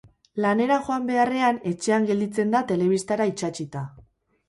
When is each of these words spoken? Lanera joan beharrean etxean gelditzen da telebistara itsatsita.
Lanera 0.45 0.77
joan 0.87 1.05
beharrean 1.09 1.61
etxean 1.73 2.09
gelditzen 2.09 2.57
da 2.59 2.65
telebistara 2.75 3.33
itsatsita. 3.37 3.89